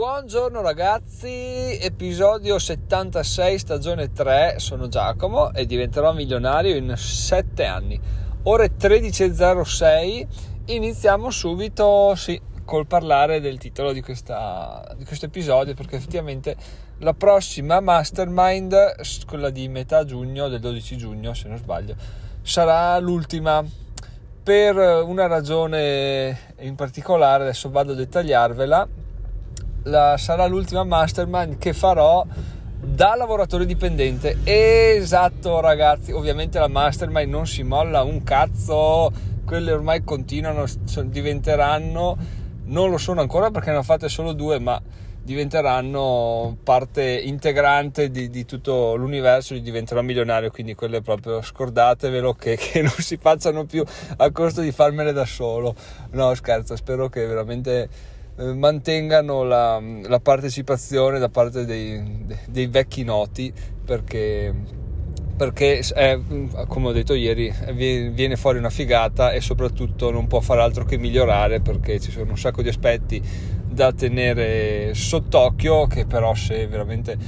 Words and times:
Buongiorno 0.00 0.62
ragazzi, 0.62 1.78
episodio 1.78 2.58
76, 2.58 3.58
stagione 3.58 4.10
3, 4.10 4.54
sono 4.56 4.88
Giacomo 4.88 5.52
e 5.52 5.66
diventerò 5.66 6.14
milionario 6.14 6.74
in 6.74 6.94
7 6.96 7.66
anni. 7.66 8.00
Ore 8.44 8.70
13.06, 8.78 10.26
iniziamo 10.68 11.30
subito, 11.30 12.14
sì, 12.14 12.40
col 12.64 12.86
parlare 12.86 13.40
del 13.40 13.58
titolo 13.58 13.92
di, 13.92 14.00
questa, 14.00 14.90
di 14.96 15.04
questo 15.04 15.26
episodio 15.26 15.74
perché 15.74 15.96
effettivamente 15.96 16.56
la 17.00 17.12
prossima 17.12 17.80
mastermind, 17.80 18.94
quella 19.26 19.50
di 19.50 19.68
metà 19.68 20.06
giugno, 20.06 20.48
del 20.48 20.60
12 20.60 20.96
giugno 20.96 21.34
se 21.34 21.46
non 21.46 21.58
sbaglio, 21.58 21.94
sarà 22.40 22.98
l'ultima. 23.00 23.62
Per 24.42 24.76
una 24.76 25.26
ragione 25.26 26.54
in 26.60 26.74
particolare, 26.74 27.42
adesso 27.42 27.68
vado 27.68 27.92
a 27.92 27.96
dettagliarvela 27.96 28.88
la, 29.84 30.16
sarà 30.16 30.46
l'ultima 30.46 30.84
mastermind 30.84 31.58
che 31.58 31.72
farò 31.72 32.24
da 32.82 33.14
lavoratore 33.14 33.66
dipendente. 33.66 34.38
Esatto, 34.44 35.60
ragazzi. 35.60 36.12
Ovviamente 36.12 36.58
la 36.58 36.68
mastermind 36.68 37.30
non 37.30 37.46
si 37.46 37.62
molla 37.62 38.02
un 38.02 38.22
cazzo. 38.22 39.12
Quelle 39.44 39.72
ormai 39.72 40.02
continuano, 40.02 40.64
diventeranno. 41.04 42.16
Non 42.64 42.90
lo 42.90 42.98
sono 42.98 43.20
ancora 43.20 43.50
perché 43.50 43.70
ne 43.70 43.78
ho 43.78 43.82
fatte 43.82 44.08
solo 44.08 44.32
due, 44.32 44.58
ma 44.58 44.80
diventeranno 45.22 46.56
parte 46.64 47.02
integrante 47.02 48.10
di, 48.10 48.30
di 48.30 48.44
tutto 48.44 48.94
l'universo. 48.94 49.54
Io 49.54 49.60
diventerò 49.60 50.00
milionario. 50.02 50.50
Quindi 50.50 50.74
quelle 50.74 51.02
proprio 51.02 51.42
scordatevelo 51.42 52.32
che, 52.34 52.56
che 52.56 52.80
non 52.80 52.94
si 52.98 53.16
facciano 53.16 53.64
più 53.64 53.84
a 54.16 54.30
costo 54.30 54.60
di 54.62 54.72
farmele 54.72 55.12
da 55.12 55.26
solo. 55.26 55.74
No, 56.12 56.32
scherzo. 56.34 56.76
Spero 56.76 57.08
che 57.08 57.26
veramente 57.26 57.88
eh, 58.40 58.54
mantengano 58.54 59.42
la, 59.42 59.78
la, 60.06 60.18
partecipazione 60.18 61.18
da 61.18 61.28
parte 61.28 61.66
dei, 61.66 62.24
dei 62.48 62.66
vecchi 62.68 63.04
noti 63.04 63.52
perché, 63.84 64.54
perché 65.36 65.80
è, 65.80 66.18
come 66.66 66.88
ho 66.88 66.92
detto 66.92 67.12
ieri 67.12 67.52
viene 67.74 68.36
fuori 68.36 68.56
una 68.56 68.70
figata 68.70 69.32
e 69.32 69.42
soprattutto 69.42 70.10
non 70.10 70.26
può 70.26 70.40
fare 70.40 70.62
altro 70.62 70.86
che 70.86 70.96
migliorare 70.96 71.60
perché 71.60 72.00
ci 72.00 72.10
sono 72.10 72.30
un 72.30 72.38
sacco 72.38 72.62
di 72.62 72.68
aspetti 72.68 73.22
da 73.68 73.92
tenere 73.92 74.94
sott'occhio 74.94 75.86
che 75.86 76.06
però 76.06 76.34
se 76.34 76.66
veramente 76.66 77.18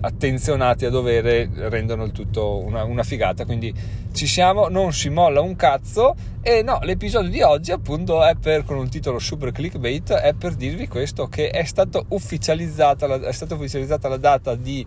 attenzionati 0.00 0.84
a 0.84 0.90
dovere 0.90 1.48
rendono 1.68 2.04
il 2.04 2.12
tutto 2.12 2.58
una, 2.58 2.84
una, 2.84 3.02
figata. 3.02 3.44
Quindi 3.44 3.72
ci 4.12 4.26
siamo 4.26 4.68
non 4.68 4.92
si 4.92 5.08
molla 5.08 5.40
un 5.40 5.56
cazzo. 5.56 6.14
E 6.42 6.62
no 6.62 6.78
l'episodio 6.82 7.30
di 7.30 7.42
oggi 7.42 7.72
appunto 7.72 8.24
è 8.24 8.34
per 8.34 8.64
con 8.64 8.76
un 8.78 8.88
titolo 8.88 9.18
super 9.18 9.52
clickbait 9.52 10.12
è 10.12 10.32
per 10.32 10.54
dirvi 10.54 10.88
questo 10.88 11.28
che 11.28 11.50
è 11.50 11.64
stata 11.64 12.02
ufficializzata 12.08 13.28
è 13.28 13.32
stata 13.32 13.54
ufficializzata 13.54 14.08
la 14.08 14.16
data 14.16 14.54
di, 14.54 14.84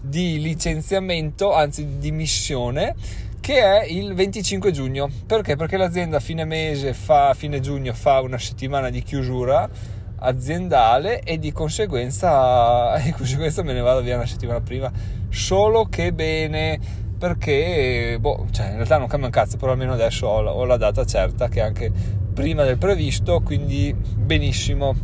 di 0.00 0.40
licenziamento 0.40 1.54
anzi 1.54 1.86
di 1.86 1.98
dimissione 1.98 2.96
che 3.40 3.60
è 3.60 3.84
il 3.86 4.12
25 4.14 4.70
giugno. 4.72 5.08
Perché? 5.26 5.56
Perché 5.56 5.76
l'azienda 5.76 6.18
a 6.18 6.20
fine 6.20 6.44
mese 6.44 6.92
fa 6.92 7.32
fine 7.34 7.60
giugno 7.60 7.94
fa 7.94 8.20
una 8.20 8.38
settimana 8.38 8.90
di 8.90 9.02
chiusura 9.02 9.96
aziendale 10.20 11.20
e 11.22 11.38
di 11.38 11.52
conseguenza, 11.52 12.96
di 13.02 13.12
conseguenza 13.12 13.62
me 13.62 13.72
ne 13.72 13.80
vado 13.80 14.00
via 14.00 14.16
una 14.16 14.26
settimana 14.26 14.60
prima. 14.60 14.90
Solo 15.28 15.86
che 15.86 16.12
bene 16.12 16.78
perché 17.18 18.16
boh, 18.20 18.46
cioè 18.50 18.66
in 18.68 18.74
realtà 18.76 18.98
non 18.98 19.08
cambia 19.08 19.26
un 19.26 19.34
cazzo 19.34 19.56
però 19.56 19.72
almeno 19.72 19.92
adesso 19.92 20.28
ho 20.28 20.40
la, 20.40 20.52
ho 20.52 20.64
la 20.64 20.76
data 20.76 21.04
certa 21.04 21.48
che 21.48 21.58
è 21.58 21.62
anche 21.62 21.90
prima 22.32 22.62
del 22.64 22.78
previsto 22.78 23.40
quindi 23.40 23.94
benissimo. 23.94 24.94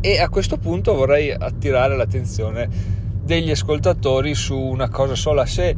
E 0.00 0.18
a 0.18 0.28
questo 0.28 0.56
punto 0.56 0.94
vorrei 0.94 1.30
attirare 1.30 1.94
l'attenzione 1.96 2.68
degli 3.22 3.50
ascoltatori 3.50 4.34
su 4.34 4.58
una 4.58 4.88
cosa 4.88 5.14
sola. 5.14 5.44
Se 5.44 5.74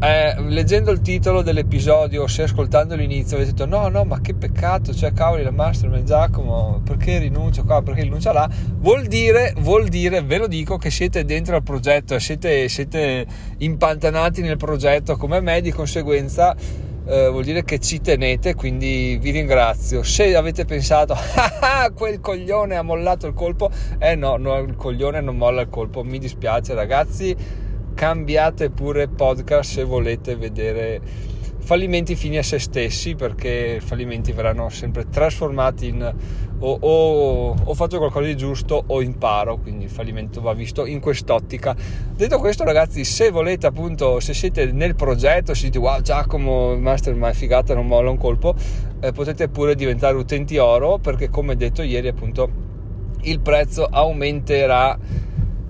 eh, 0.00 0.40
leggendo 0.42 0.92
il 0.92 1.00
titolo 1.00 1.42
dell'episodio, 1.42 2.26
se 2.28 2.42
ascoltando 2.42 2.94
l'inizio, 2.94 3.36
avete 3.36 3.50
detto 3.50 3.66
no, 3.66 3.88
no, 3.88 4.04
ma 4.04 4.20
che 4.20 4.32
peccato, 4.34 4.94
cioè 4.94 5.12
cavoli 5.12 5.42
la 5.42 5.50
mastermind 5.50 6.04
Giacomo, 6.04 6.80
perché 6.84 7.18
rinuncio 7.18 7.64
qua, 7.64 7.82
perché 7.82 8.02
rinuncia 8.02 8.32
là, 8.32 8.48
vuol 8.76 9.06
dire, 9.06 9.54
vuol 9.58 9.88
dire, 9.88 10.22
ve 10.22 10.38
lo 10.38 10.46
dico, 10.46 10.76
che 10.76 10.90
siete 10.90 11.24
dentro 11.24 11.56
al 11.56 11.64
progetto 11.64 12.16
siete, 12.20 12.68
siete 12.68 13.26
impantanati 13.58 14.40
nel 14.40 14.56
progetto 14.56 15.16
come 15.16 15.40
me, 15.40 15.60
di 15.60 15.72
conseguenza 15.72 16.54
eh, 17.08 17.28
vuol 17.30 17.42
dire 17.42 17.64
che 17.64 17.80
ci 17.80 18.00
tenete, 18.00 18.54
quindi 18.54 19.18
vi 19.20 19.30
ringrazio. 19.30 20.04
Se 20.04 20.36
avete 20.36 20.64
pensato, 20.64 21.14
ah, 21.34 21.82
ah, 21.82 21.90
quel 21.90 22.20
coglione 22.20 22.76
ha 22.76 22.82
mollato 22.82 23.26
il 23.26 23.34
colpo, 23.34 23.70
eh 23.98 24.14
no, 24.14 24.36
no, 24.36 24.58
il 24.58 24.76
coglione 24.76 25.20
non 25.20 25.36
molla 25.36 25.62
il 25.62 25.68
colpo, 25.70 26.04
mi 26.04 26.18
dispiace 26.18 26.74
ragazzi 26.74 27.66
cambiate 27.98 28.70
pure 28.70 29.08
podcast 29.08 29.72
se 29.72 29.82
volete 29.82 30.36
vedere 30.36 31.00
fallimenti 31.58 32.14
fini 32.14 32.38
a 32.38 32.44
se 32.44 32.60
stessi 32.60 33.16
perché 33.16 33.78
i 33.78 33.84
fallimenti 33.84 34.30
verranno 34.30 34.68
sempre 34.68 35.08
trasformati 35.08 35.88
in 35.88 36.14
o, 36.60 36.78
o, 36.80 37.56
o, 37.64 37.74
faccio 37.74 37.98
qualcosa 37.98 38.26
di 38.26 38.36
giusto 38.36 38.84
o 38.86 39.02
imparo 39.02 39.56
quindi 39.56 39.86
il 39.86 39.90
fallimento 39.90 40.40
va 40.40 40.52
visto 40.52 40.86
in 40.86 41.00
quest'ottica. 41.00 41.74
Detto 42.14 42.38
questo 42.38 42.62
ragazzi 42.62 43.02
se 43.02 43.30
volete 43.32 43.66
appunto 43.66 44.20
se 44.20 44.32
siete 44.32 44.70
nel 44.70 44.94
progetto 44.94 45.52
se 45.52 45.64
dite 45.64 45.78
wow 45.78 46.00
Giacomo 46.00 46.76
Mastermind 46.76 47.34
figata 47.34 47.74
non 47.74 47.88
molla 47.88 48.10
un 48.10 48.16
colpo 48.16 48.54
eh, 49.00 49.10
potete 49.10 49.48
pure 49.48 49.74
diventare 49.74 50.16
utenti 50.16 50.56
oro 50.56 50.98
perché 50.98 51.30
come 51.30 51.56
detto 51.56 51.82
ieri 51.82 52.06
appunto 52.06 52.48
il 53.22 53.40
prezzo 53.40 53.88
aumenterà 53.90 55.26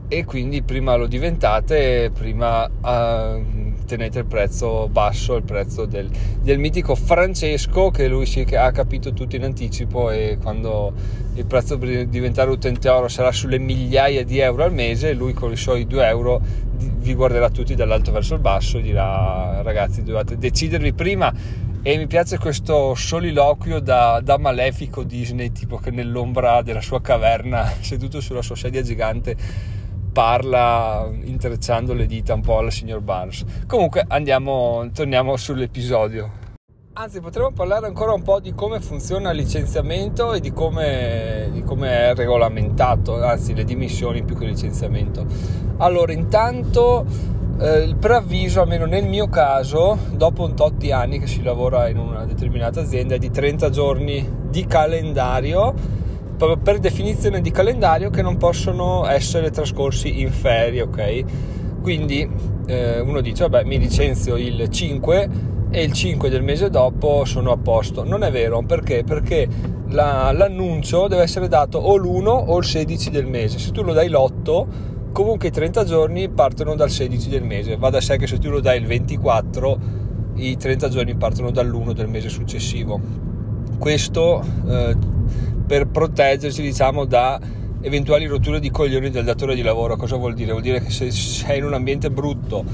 e 0.08 0.24
quindi 0.24 0.62
prima 0.62 0.96
lo 0.96 1.06
diventate, 1.06 2.10
prima 2.12 2.64
uh, 2.64 3.76
tenete 3.84 4.20
il 4.20 4.24
prezzo 4.24 4.88
basso, 4.88 5.36
il 5.36 5.42
prezzo 5.42 5.84
del, 5.84 6.08
del, 6.40 6.58
mitico 6.58 6.94
Francesco 6.94 7.90
che 7.90 8.08
lui 8.08 8.24
si, 8.24 8.40
ha 8.54 8.70
capito 8.70 9.12
tutto 9.12 9.36
in 9.36 9.44
anticipo 9.44 10.10
e 10.10 10.38
quando 10.40 10.92
il 11.34 11.44
prezzo 11.44 11.76
per 11.76 12.06
diventare 12.06 12.50
utente 12.50 12.88
oro 12.88 13.08
sarà 13.08 13.32
sulle 13.32 13.58
migliaia 13.58 14.24
di 14.24 14.38
euro 14.38 14.64
al 14.64 14.72
mese, 14.72 15.12
lui 15.12 15.34
con 15.34 15.52
i 15.52 15.56
suoi 15.56 15.86
2 15.86 16.06
euro 16.06 16.40
vi 16.78 17.14
guarderà 17.14 17.50
tutti 17.50 17.74
dall'alto 17.74 18.10
verso 18.10 18.34
il 18.34 18.40
basso 18.40 18.78
e 18.78 18.82
dirà 18.82 19.60
ragazzi 19.62 20.02
dovete 20.02 20.38
decidervi 20.38 20.92
prima. 20.94 21.66
E 21.80 21.96
mi 21.96 22.06
piace 22.06 22.38
questo 22.38 22.94
soliloquio 22.94 23.78
da, 23.78 24.20
da, 24.22 24.36
malefico 24.36 25.04
Disney 25.04 25.52
tipo 25.52 25.76
che 25.76 25.90
nell'ombra 25.90 26.60
della 26.62 26.80
sua 26.80 27.00
caverna 27.00 27.72
seduto 27.80 28.20
sulla 28.20 28.42
sua 28.42 28.56
sedia 28.56 28.82
gigante 28.82 29.36
parla 30.12 31.08
intrecciando 31.22 31.94
le 31.94 32.06
dita 32.06 32.34
un 32.34 32.40
po' 32.40 32.58
alla 32.58 32.70
signor 32.70 33.00
Barnes. 33.00 33.44
Comunque 33.66 34.04
andiamo, 34.06 34.88
torniamo 34.92 35.36
sull'episodio. 35.36 36.46
Anzi, 37.00 37.20
potremmo 37.20 37.52
parlare 37.52 37.86
ancora 37.86 38.12
un 38.12 38.22
po' 38.22 38.40
di 38.40 38.52
come 38.54 38.80
funziona 38.80 39.30
il 39.30 39.36
licenziamento 39.36 40.32
e 40.32 40.40
di 40.40 40.52
come, 40.52 41.48
di 41.52 41.62
come 41.62 42.10
è 42.10 42.14
regolamentato, 42.16 43.22
anzi 43.22 43.54
le 43.54 43.62
dimissioni 43.62 44.24
più 44.24 44.36
che 44.36 44.42
il 44.42 44.50
licenziamento. 44.50 45.24
Allora, 45.76 46.12
intanto 46.12 47.06
eh, 47.60 47.84
il 47.84 47.94
preavviso, 47.94 48.62
almeno 48.62 48.84
nel 48.84 49.06
mio 49.06 49.28
caso, 49.28 49.96
dopo 50.10 50.44
un 50.44 50.56
tot 50.56 50.74
di 50.74 50.90
anni 50.90 51.20
che 51.20 51.28
si 51.28 51.40
lavora 51.40 51.88
in 51.88 51.98
una 51.98 52.24
determinata 52.24 52.80
azienda, 52.80 53.14
è 53.14 53.18
di 53.18 53.30
30 53.30 53.70
giorni 53.70 54.28
di 54.48 54.66
calendario 54.66 55.74
per 56.38 56.78
definizione 56.78 57.40
di 57.40 57.50
calendario 57.50 58.10
che 58.10 58.22
non 58.22 58.36
possono 58.36 59.06
essere 59.08 59.50
trascorsi 59.50 60.20
in 60.20 60.30
ferie, 60.30 60.82
ok? 60.82 61.24
Quindi 61.82 62.28
eh, 62.66 63.00
uno 63.00 63.20
dice, 63.20 63.48
vabbè, 63.48 63.64
mi 63.64 63.78
licenzio 63.78 64.36
il 64.36 64.68
5 64.68 65.28
e 65.70 65.82
il 65.82 65.92
5 65.92 66.30
del 66.30 66.42
mese 66.42 66.70
dopo 66.70 67.24
sono 67.24 67.50
a 67.50 67.56
posto. 67.56 68.04
Non 68.04 68.22
è 68.22 68.30
vero, 68.30 68.62
perché? 68.62 69.04
Perché 69.04 69.48
la, 69.88 70.30
l'annuncio 70.32 71.08
deve 71.08 71.22
essere 71.22 71.48
dato 71.48 71.78
o 71.78 71.96
l'1 71.96 72.26
o 72.26 72.58
il 72.58 72.64
16 72.64 73.10
del 73.10 73.26
mese. 73.26 73.58
Se 73.58 73.70
tu 73.70 73.82
lo 73.82 73.92
dai 73.92 74.08
l'8, 74.08 74.66
comunque 75.12 75.48
i 75.48 75.50
30 75.50 75.84
giorni 75.84 76.28
partono 76.28 76.74
dal 76.74 76.90
16 76.90 77.28
del 77.28 77.42
mese. 77.42 77.76
Va 77.76 77.90
da 77.90 78.00
sé 78.00 78.16
che 78.16 78.26
se 78.26 78.38
tu 78.38 78.50
lo 78.50 78.60
dai 78.60 78.78
il 78.78 78.86
24, 78.86 79.78
i 80.36 80.56
30 80.56 80.88
giorni 80.88 81.16
partono 81.16 81.50
dall'1 81.50 81.92
del 81.92 82.08
mese 82.08 82.28
successivo. 82.28 83.00
Questo 83.78 84.42
eh, 84.68 84.96
per 85.68 85.86
proteggersi 85.86 86.62
diciamo 86.62 87.04
da 87.04 87.38
eventuali 87.82 88.24
rotture 88.24 88.58
di 88.58 88.70
coglioni 88.70 89.10
del 89.10 89.24
datore 89.24 89.54
di 89.54 89.60
lavoro. 89.60 89.96
Cosa 89.96 90.16
vuol 90.16 90.32
dire? 90.32 90.52
Vuol 90.52 90.62
dire 90.62 90.80
che 90.80 90.90
se 90.90 91.10
sei 91.10 91.58
in 91.58 91.64
un 91.64 91.74
ambiente 91.74 92.10
brutto 92.10 92.64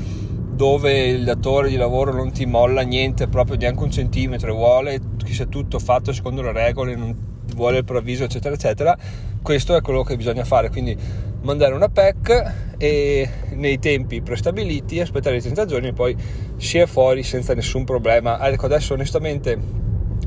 dove 0.54 1.08
il 1.08 1.24
datore 1.24 1.68
di 1.68 1.76
lavoro 1.76 2.12
non 2.12 2.30
ti 2.30 2.46
molla 2.46 2.82
niente, 2.82 3.26
proprio 3.26 3.56
neanche 3.56 3.82
un 3.82 3.90
centimetro, 3.90 4.54
vuole 4.54 5.00
che 5.24 5.32
sia 5.32 5.46
tutto 5.46 5.80
fatto 5.80 6.12
secondo 6.12 6.40
le 6.40 6.52
regole, 6.52 6.94
non 6.94 7.32
vuole 7.56 7.78
il 7.78 7.84
preavviso, 7.84 8.22
eccetera, 8.22 8.54
eccetera, 8.54 8.96
questo 9.42 9.74
è 9.74 9.80
quello 9.80 10.04
che 10.04 10.16
bisogna 10.16 10.44
fare. 10.44 10.70
Quindi 10.70 10.96
mandare 11.42 11.74
una 11.74 11.88
PEC 11.88 12.52
e 12.78 13.28
nei 13.54 13.80
tempi 13.80 14.22
prestabiliti 14.22 15.00
aspettare 15.00 15.36
i 15.36 15.40
30 15.40 15.66
giorni 15.66 15.88
e 15.88 15.92
poi 15.92 16.16
si 16.56 16.78
è 16.78 16.86
fuori 16.86 17.24
senza 17.24 17.54
nessun 17.54 17.82
problema. 17.82 18.38
Ecco, 18.48 18.66
adesso 18.66 18.94
onestamente 18.94 19.58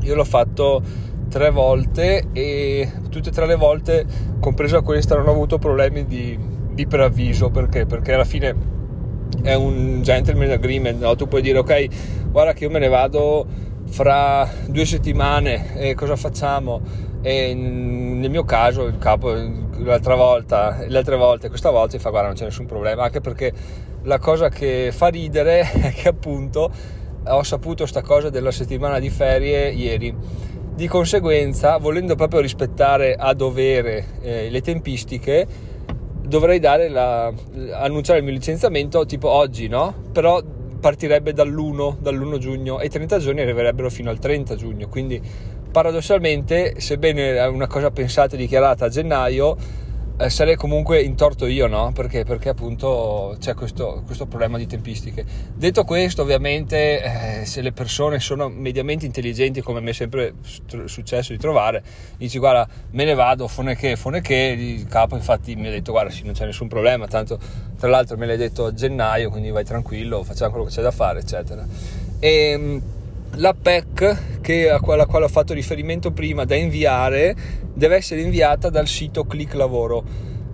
io 0.02 0.16
l'ho 0.16 0.26
fatto 0.26 0.84
tre 1.28 1.50
volte 1.50 2.28
e 2.34 2.92
tutte 3.10 3.30
e 3.30 3.32
tre 3.32 3.46
le 3.46 3.56
volte, 3.56 4.06
compresa 4.40 4.82
questa, 4.82 5.16
non 5.16 5.28
ho 5.28 5.32
avuto 5.32 5.58
problemi 5.58 6.06
di, 6.06 6.38
di 6.72 6.88
preavviso 6.88 7.50
perché? 7.50 7.86
Perché 7.86 8.14
alla 8.14 8.24
fine 8.24 8.56
è 9.42 9.54
un 9.54 10.02
gentleman 10.02 10.52
agreement, 10.52 11.02
no? 11.02 11.16
tu 11.16 11.28
puoi 11.28 11.42
dire 11.42 11.60
ok, 11.60 12.30
guarda 12.30 12.54
che 12.54 12.64
io 12.64 12.70
me 12.70 12.80
ne 12.80 12.88
vado 12.88 13.46
fra 13.86 14.48
due 14.68 14.86
settimane 14.86 15.78
e 15.78 15.96
cosa 15.96 16.16
facciamo? 16.16 16.82
E 17.22 17.54
nel 17.54 18.30
mio 18.30 18.44
caso 18.44 18.86
il 18.86 18.98
capo 18.98 19.34
l'altra 19.78 20.16
volta, 20.16 20.86
le 20.88 20.98
altre 20.98 21.16
volte, 21.16 21.50
questa 21.50 21.70
volta, 21.70 21.98
fa 22.00 22.10
guarda 22.10 22.28
non 22.28 22.38
c'è 22.38 22.46
nessun 22.46 22.66
problema, 22.66 23.04
anche 23.04 23.22
perché 23.22 23.52
la 24.04 24.20
cosa 24.20 24.50
che 24.50 24.92
fa 24.94 25.08
ridere 25.08 25.62
è 25.72 25.92
che 25.94 26.08
appunto 26.08 26.72
ho 27.30 27.44
saputo 27.44 27.86
sta 27.86 28.02
cosa 28.02 28.30
della 28.30 28.52
settimana 28.52 29.00
di 29.00 29.10
ferie 29.10 29.70
ieri. 29.72 30.16
Di 30.78 30.88
conseguenza, 30.88 31.78
volendo 31.78 32.14
proprio 32.14 32.40
rispettare 32.40 33.16
a 33.16 33.34
dovere 33.34 34.20
eh, 34.22 34.48
le 34.52 34.62
tempistiche, 34.62 35.48
dovrei 36.22 36.60
la, 36.60 37.34
annunciare 37.72 38.20
il 38.20 38.24
mio 38.24 38.34
licenziamento 38.34 39.04
tipo 39.08 39.28
oggi, 39.28 39.68
no? 39.68 39.92
Però 40.14 40.40
partirebbe 40.80 41.34
dall'1, 41.34 41.98
dall'1 41.98 42.38
giugno 42.38 42.80
e 42.80 42.86
i 42.86 42.90
30 42.90 43.18
giorni 43.18 43.42
arriverebbero 43.42 43.90
fino 43.90 44.12
al 44.12 44.20
30 44.20 44.56
giugno, 44.56 44.88
quindi 44.88 45.20
paradossalmente, 45.72 46.80
sebbene 46.80 47.38
è 47.38 47.48
una 47.48 47.66
cosa 47.66 47.90
pensata 47.90 48.36
e 48.36 48.38
dichiarata 48.38 48.86
a 48.86 48.90
gennaio, 48.90 49.58
sarei 50.30 50.56
comunque 50.56 51.02
in 51.02 51.16
torto 51.16 51.46
io, 51.46 51.68
no? 51.68 51.92
Perché? 51.94 52.24
Perché 52.24 52.50
appunto 52.50 53.36
c'è 53.40 53.54
questo, 53.54 54.02
questo 54.06 54.26
problema 54.26 54.58
di 54.58 54.66
tempistiche. 54.66 55.24
Detto 55.54 55.84
questo, 55.84 56.24
ovviamente, 56.24 57.42
eh, 57.42 57.46
se 57.46 57.62
le 57.62 57.72
persone 57.72 58.20
sono 58.20 58.50
mediamente 58.50 59.06
intelligenti, 59.06 59.62
come 59.62 59.80
mi 59.80 59.92
è 59.92 59.94
sempre 59.94 60.34
successo 60.86 61.34
di 61.34 61.38
trovare, 61.38 61.84
dici 62.18 62.40
guarda, 62.40 62.68
me 62.92 63.06
ne 63.06 63.14
vado, 63.14 63.48
fone 63.48 63.76
che, 63.76 63.96
fone 63.96 64.22
che, 64.22 64.56
il 64.58 64.88
capo 64.88 65.16
infatti 65.16 65.56
mi 65.56 65.68
ha 65.68 65.72
detto 65.72 65.92
guarda 65.92 66.10
sì, 66.10 66.24
non 66.24 66.34
c'è 66.34 66.46
nessun 66.46 66.68
problema, 66.68 67.06
tanto 67.08 67.40
tra 67.78 67.88
l'altro 67.88 68.18
me 68.18 68.26
l'hai 68.26 68.38
detto 68.38 68.66
a 68.66 68.74
gennaio, 68.74 69.30
quindi 69.30 69.52
vai 69.52 69.64
tranquillo, 69.64 70.24
facciamo 70.24 70.50
quello 70.50 70.66
che 70.66 70.74
c'è 70.74 70.82
da 70.82 70.92
fare, 70.92 71.20
eccetera. 71.20 71.66
E, 72.20 72.30
ehm, 72.30 72.82
la 73.36 73.54
PEC 73.54 74.42
che, 74.42 74.70
alla 74.70 75.06
quale 75.06 75.26
ho 75.26 75.30
fatto 75.30 75.54
riferimento 75.54 76.12
prima 76.12 76.46
da 76.46 76.56
inviare 76.56 77.36
deve 77.74 77.96
essere 77.96 78.22
inviata 78.22 78.70
dal 78.70 78.88
sito 78.88 79.26
Click 79.26 79.54
Lavoro. 79.54 80.04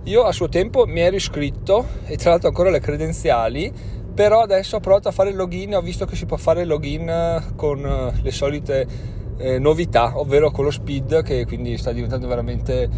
Io 0.04 0.24
a 0.24 0.32
suo 0.32 0.48
tempo 0.48 0.84
mi 0.86 1.00
ero 1.00 1.16
iscritto 1.16 1.86
e 2.04 2.16
tra 2.16 2.30
l'altro 2.30 2.48
ancora 2.48 2.70
le 2.70 2.80
credenziali, 2.80 3.72
però 4.12 4.42
adesso 4.42 4.76
ho 4.76 4.80
provato 4.80 5.08
a 5.08 5.12
fare 5.12 5.30
il 5.30 5.36
login 5.36 5.72
e 5.72 5.76
ho 5.76 5.80
visto 5.80 6.04
che 6.04 6.14
si 6.14 6.26
può 6.26 6.36
fare 6.36 6.62
il 6.62 6.68
login 6.68 7.08
eh, 7.08 7.42
con 7.56 7.84
eh, 7.84 8.20
le 8.20 8.30
solite 8.30 8.86
eh, 9.38 9.58
novità, 9.58 10.18
ovvero 10.18 10.50
con 10.50 10.64
lo 10.64 10.70
speed 10.70 11.22
che 11.22 11.46
quindi 11.46 11.78
sta 11.78 11.92
diventando 11.92 12.26
veramente 12.26 12.88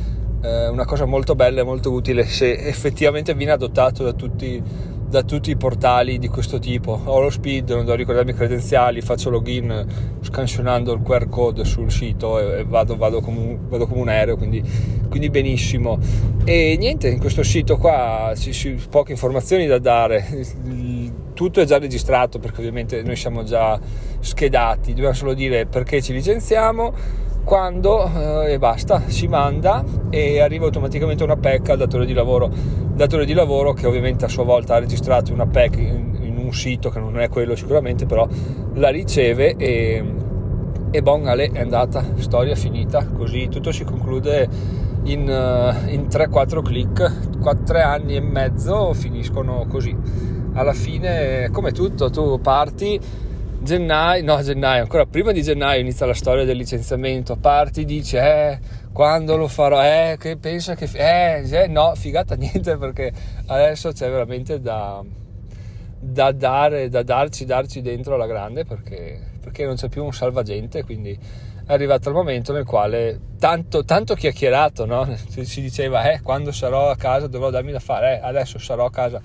eh, 0.42 0.68
una 0.68 0.84
cosa 0.84 1.04
molto 1.04 1.34
bella 1.34 1.60
e 1.60 1.64
molto 1.64 1.92
utile 1.92 2.26
se 2.26 2.52
effettivamente 2.52 3.34
viene 3.34 3.52
adottato 3.52 4.02
da 4.02 4.12
tutti 4.12 4.62
da 5.08 5.22
tutti 5.22 5.50
i 5.50 5.56
portali 5.56 6.18
di 6.18 6.28
questo 6.28 6.58
tipo. 6.58 7.00
Ho 7.04 7.20
lo 7.20 7.30
speed, 7.30 7.70
non 7.70 7.84
devo 7.84 7.94
ricordarmi 7.94 8.32
i 8.32 8.34
credenziali, 8.34 9.00
faccio 9.00 9.30
login 9.30 9.86
scansionando 10.20 10.92
il 10.92 11.02
QR 11.02 11.28
code 11.28 11.64
sul 11.64 11.90
sito 11.90 12.38
e 12.38 12.64
vado, 12.64 12.96
vado, 12.96 13.20
come, 13.20 13.38
un, 13.38 13.58
vado 13.68 13.86
come, 13.86 14.00
un, 14.00 14.08
aereo, 14.08 14.36
quindi, 14.36 14.62
quindi, 15.08 15.30
benissimo. 15.30 15.98
E 16.44 16.76
niente, 16.78 17.08
in 17.08 17.18
questo 17.18 17.42
sito 17.42 17.76
qua 17.76 18.32
ci 18.36 18.52
sono 18.52 18.76
poche 18.90 19.12
informazioni 19.12 19.66
da 19.66 19.78
dare. 19.78 20.26
Tutto 21.34 21.60
è 21.60 21.64
già 21.64 21.78
registrato 21.78 22.38
perché 22.38 22.60
ovviamente 22.60 23.02
noi 23.02 23.16
siamo 23.16 23.44
già 23.44 23.78
schedati, 24.20 24.92
dobbiamo 24.94 25.14
solo 25.14 25.34
dire 25.34 25.66
perché 25.66 26.00
ci 26.00 26.12
licenziamo 26.12 26.94
quando 27.46 28.10
eh, 28.42 28.54
e 28.54 28.58
basta, 28.58 29.04
si 29.06 29.28
manda 29.28 29.84
e 30.10 30.40
arriva 30.40 30.64
automaticamente 30.64 31.22
una 31.22 31.36
PEC 31.36 31.68
al 31.68 31.78
datore 31.78 32.04
di 32.04 32.12
lavoro, 32.12 32.50
datore 32.92 33.24
di 33.24 33.34
lavoro 33.34 33.72
che 33.72 33.86
ovviamente 33.86 34.24
a 34.24 34.28
sua 34.28 34.42
volta 34.42 34.74
ha 34.74 34.80
registrato 34.80 35.32
una 35.32 35.46
PEC 35.46 35.76
in, 35.76 36.18
in 36.22 36.38
un 36.38 36.52
sito 36.52 36.90
che 36.90 36.98
non 36.98 37.20
è 37.20 37.28
quello 37.28 37.54
sicuramente, 37.54 38.04
però 38.04 38.26
la 38.74 38.88
riceve 38.88 39.54
e, 39.54 40.04
e 40.90 41.02
bon, 41.02 41.28
Ale 41.28 41.52
è 41.52 41.60
andata, 41.60 42.04
storia 42.16 42.56
finita, 42.56 43.06
così 43.06 43.46
tutto 43.48 43.70
si 43.70 43.84
conclude 43.84 44.48
in, 45.04 45.20
uh, 45.20 45.88
in 45.88 46.08
3-4 46.10 46.62
click, 46.62 47.38
4 47.38 47.78
anni 47.80 48.16
e 48.16 48.20
mezzo 48.20 48.92
finiscono 48.92 49.66
così. 49.68 49.96
Alla 50.54 50.72
fine, 50.72 51.48
come 51.52 51.70
tutto, 51.70 52.10
tu 52.10 52.40
parti 52.40 52.98
gennaio, 53.66 54.24
no 54.24 54.42
gennaio, 54.42 54.82
ancora 54.82 55.04
prima 55.04 55.32
di 55.32 55.42
gennaio 55.42 55.80
inizia 55.80 56.06
la 56.06 56.14
storia 56.14 56.44
del 56.44 56.56
licenziamento, 56.56 57.36
parti, 57.36 57.84
dice 57.84 58.18
eh, 58.18 58.58
quando 58.92 59.36
lo 59.36 59.48
farò, 59.48 59.82
eh, 59.82 60.16
che 60.18 60.38
pensa 60.38 60.74
che, 60.74 60.88
eh, 60.94 61.64
eh, 61.64 61.66
no, 61.66 61.94
figata 61.96 62.34
niente 62.38 62.78
perché 62.78 63.12
adesso 63.46 63.92
c'è 63.92 64.08
veramente 64.08 64.60
da, 64.60 65.04
da 65.98 66.32
dare, 66.32 66.88
da 66.88 67.02
darci, 67.02 67.44
darci 67.44 67.82
dentro 67.82 68.14
alla 68.14 68.26
grande 68.26 68.64
perché, 68.64 69.20
perché 69.42 69.66
non 69.66 69.74
c'è 69.74 69.88
più 69.88 70.04
un 70.04 70.12
salvagente, 70.12 70.84
quindi 70.84 71.18
è 71.66 71.72
arrivato 71.72 72.08
il 72.08 72.14
momento 72.14 72.52
nel 72.52 72.64
quale 72.64 73.20
tanto, 73.38 73.84
tanto 73.84 74.14
chiacchierato, 74.14 74.86
no? 74.86 75.12
si 75.28 75.60
diceva, 75.60 76.10
eh, 76.12 76.22
quando 76.22 76.52
sarò 76.52 76.88
a 76.88 76.96
casa 76.96 77.26
dovrò 77.26 77.50
darmi 77.50 77.72
da 77.72 77.80
fare, 77.80 78.14
eh, 78.14 78.20
adesso 78.22 78.58
sarò 78.58 78.86
a 78.86 78.90
casa, 78.90 79.20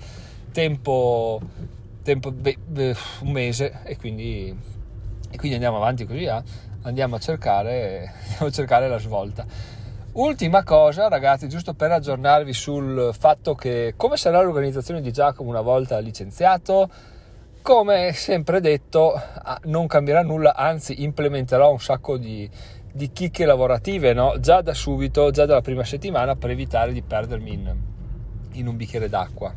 tempo 0.50 1.40
tempo, 2.02 2.30
beh, 2.30 2.58
beh, 2.64 2.96
un 3.20 3.32
mese 3.32 3.80
e 3.84 3.96
quindi, 3.96 4.54
e 5.30 5.36
quindi, 5.36 5.54
andiamo 5.54 5.76
avanti 5.76 6.04
così, 6.04 6.24
eh? 6.24 6.42
andiamo, 6.82 7.16
a 7.16 7.18
cercare, 7.18 8.12
andiamo 8.22 8.46
a 8.46 8.50
cercare 8.50 8.88
la 8.88 8.98
svolta. 8.98 9.46
Ultima 10.12 10.62
cosa, 10.62 11.08
ragazzi, 11.08 11.48
giusto 11.48 11.72
per 11.72 11.90
aggiornarvi 11.90 12.52
sul 12.52 13.14
fatto 13.18 13.54
che 13.54 13.94
come 13.96 14.18
sarà 14.18 14.42
l'organizzazione 14.42 15.00
di 15.00 15.10
Giacomo 15.10 15.48
una 15.48 15.62
volta 15.62 15.98
licenziato, 16.00 16.90
come 17.62 18.12
sempre 18.12 18.60
detto, 18.60 19.12
ah, 19.14 19.58
non 19.64 19.86
cambierà 19.86 20.22
nulla, 20.22 20.54
anzi 20.54 21.02
implementerò 21.02 21.70
un 21.70 21.80
sacco 21.80 22.18
di, 22.18 22.48
di 22.92 23.10
chicche 23.10 23.46
lavorative, 23.46 24.12
no? 24.12 24.34
già 24.38 24.60
da 24.60 24.74
subito, 24.74 25.30
già 25.30 25.46
dalla 25.46 25.62
prima 25.62 25.84
settimana, 25.84 26.36
per 26.36 26.50
evitare 26.50 26.92
di 26.92 27.02
perdermi 27.02 27.52
in, 27.52 27.76
in 28.52 28.66
un 28.66 28.76
bicchiere 28.76 29.08
d'acqua. 29.08 29.54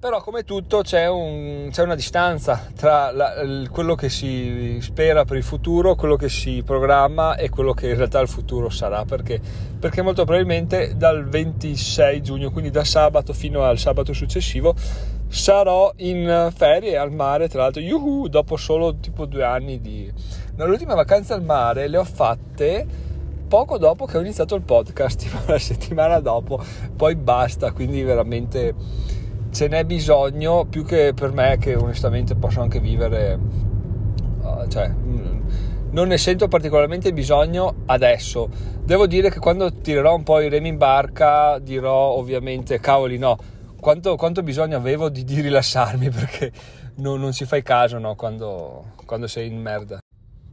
Però 0.00 0.22
come 0.22 0.44
tutto 0.44 0.80
c'è, 0.80 1.06
un, 1.10 1.68
c'è 1.70 1.82
una 1.82 1.94
distanza 1.94 2.68
tra 2.74 3.12
la, 3.12 3.34
quello 3.70 3.94
che 3.94 4.08
si 4.08 4.78
spera 4.80 5.26
per 5.26 5.36
il 5.36 5.42
futuro, 5.42 5.94
quello 5.94 6.16
che 6.16 6.30
si 6.30 6.62
programma 6.64 7.36
e 7.36 7.50
quello 7.50 7.74
che 7.74 7.90
in 7.90 7.96
realtà 7.96 8.18
il 8.20 8.28
futuro 8.28 8.70
sarà. 8.70 9.04
Perché? 9.04 9.38
Perché 9.78 10.00
molto 10.00 10.24
probabilmente 10.24 10.96
dal 10.96 11.28
26 11.28 12.22
giugno, 12.22 12.50
quindi 12.50 12.70
da 12.70 12.82
sabato 12.82 13.34
fino 13.34 13.62
al 13.64 13.76
sabato 13.76 14.14
successivo, 14.14 14.74
sarò 15.28 15.92
in 15.96 16.50
ferie 16.56 16.96
al 16.96 17.12
mare, 17.12 17.50
tra 17.50 17.60
l'altro, 17.60 17.82
yuhu, 17.82 18.28
dopo 18.28 18.56
solo 18.56 18.96
tipo 18.96 19.26
due 19.26 19.44
anni 19.44 19.82
di... 19.82 20.10
No, 20.56 20.64
l'ultima 20.64 20.94
vacanza 20.94 21.34
al 21.34 21.42
mare 21.42 21.88
le 21.88 21.98
ho 21.98 22.04
fatte 22.04 22.86
poco 23.46 23.76
dopo 23.76 24.06
che 24.06 24.16
ho 24.16 24.20
iniziato 24.20 24.54
il 24.54 24.62
podcast, 24.62 25.18
tipo 25.28 25.36
una 25.46 25.58
settimana 25.58 26.20
dopo, 26.20 26.58
poi 26.96 27.16
basta, 27.16 27.72
quindi 27.72 28.02
veramente 28.02 28.74
ce 29.50 29.68
n'è 29.68 29.84
bisogno 29.84 30.64
più 30.64 30.84
che 30.84 31.12
per 31.14 31.32
me 31.32 31.58
che 31.58 31.74
onestamente 31.74 32.34
posso 32.34 32.60
anche 32.60 32.80
vivere 32.80 33.38
uh, 34.42 34.66
cioè 34.68 34.88
mm, 34.88 35.40
non 35.90 36.08
ne 36.08 36.18
sento 36.18 36.46
particolarmente 36.46 37.12
bisogno 37.12 37.82
adesso. 37.86 38.48
Devo 38.84 39.06
dire 39.06 39.30
che 39.30 39.40
quando 39.40 39.72
tirerò 39.72 40.14
un 40.14 40.22
po' 40.22 40.40
i 40.40 40.48
remi 40.48 40.68
in 40.68 40.76
barca 40.76 41.58
dirò 41.58 42.10
ovviamente 42.12 42.78
cavoli 42.78 43.18
no 43.18 43.36
quanto, 43.80 44.14
quanto 44.16 44.42
bisogno 44.42 44.76
avevo 44.76 45.08
di, 45.08 45.24
di 45.24 45.40
rilassarmi 45.40 46.10
perché 46.10 46.52
non, 46.96 47.20
non 47.20 47.32
ci 47.32 47.44
fai 47.44 47.62
caso 47.62 47.98
no, 47.98 48.14
quando, 48.14 48.92
quando 49.04 49.26
sei 49.26 49.48
in 49.48 49.60
merda. 49.60 49.98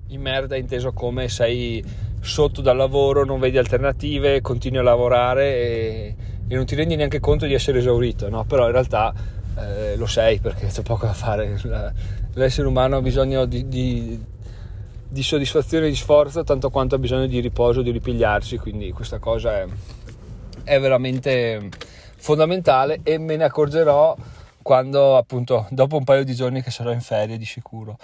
In 0.10 0.22
merda 0.22 0.56
inteso 0.56 0.94
come 0.94 1.28
sei 1.28 1.84
sotto 2.22 2.62
dal 2.62 2.78
lavoro 2.78 3.26
non 3.26 3.40
vedi 3.40 3.58
alternative 3.58 4.42
continui 4.42 4.80
a 4.80 4.84
lavorare 4.84 5.56
e 5.56 6.16
e 6.48 6.56
non 6.56 6.66
ti 6.66 6.76
rendi 6.76 6.96
neanche 6.96 7.20
conto 7.20 7.46
di 7.46 7.54
essere 7.54 7.80
esaurito, 7.80 8.30
no? 8.30 8.46
però 8.46 8.66
in 8.66 8.72
realtà 8.72 9.14
eh, 9.58 9.96
lo 9.98 10.06
sei 10.06 10.40
perché 10.40 10.68
c'è 10.68 10.82
poco 10.82 11.06
da 11.06 11.14
fare. 11.14 11.60
L'essere 12.34 12.68
umano 12.68 12.98
ha 12.98 13.02
bisogno 13.02 13.46
di, 13.46 13.68
di, 13.68 14.20
di 15.08 15.24
soddisfazione 15.24 15.88
e 15.88 15.90
di 15.90 15.96
sforzo 15.96 16.44
tanto 16.44 16.70
quanto 16.70 16.96
ha 16.96 17.00
bisogno 17.00 17.26
di 17.26 17.40
riposo, 17.40 17.82
di 17.82 17.92
ripigliarsi, 17.92 18.58
quindi 18.58 18.92
questa 18.92 19.20
cosa 19.20 19.60
è, 19.60 19.66
è 20.64 20.80
veramente 20.80 21.70
fondamentale 22.16 23.00
e 23.04 23.18
me 23.18 23.36
ne 23.36 23.44
accorgerò 23.44 24.16
quando 24.62 25.16
appunto 25.18 25.66
dopo 25.70 25.98
un 25.98 26.04
paio 26.04 26.24
di 26.24 26.36
giorni 26.36 26.62
che 26.62 26.72
sarò 26.72 26.92
in 26.92 27.02
ferie 27.02 27.38
di 27.38 27.46
sicuro. 27.46 27.98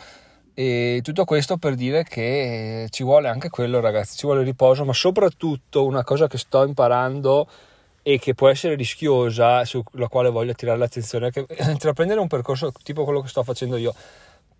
E 0.55 0.99
tutto 1.01 1.25
questo 1.25 1.57
per 1.57 1.75
dire 1.75 2.03
che 2.03 2.87
ci 2.89 3.03
vuole 3.03 3.27
anche 3.27 3.49
quello, 3.49 3.79
ragazzi, 3.79 4.17
ci 4.17 4.25
vuole 4.25 4.43
riposo, 4.43 4.85
ma 4.85 4.93
soprattutto 4.93 5.85
una 5.85 6.03
cosa 6.03 6.27
che 6.27 6.37
sto 6.37 6.63
imparando 6.65 7.47
e 8.03 8.19
che 8.19 8.35
può 8.35 8.49
essere 8.49 8.75
rischiosa, 8.75 9.65
sulla 9.65 10.07
quale 10.09 10.29
voglio 10.29 10.51
attirare 10.51 10.77
l'attenzione, 10.77 11.31
che 11.31 11.45
intraprendere 11.59 12.19
un 12.19 12.27
percorso 12.27 12.71
tipo 12.83 13.03
quello 13.05 13.21
che 13.21 13.29
sto 13.29 13.43
facendo 13.43 13.77
io 13.77 13.93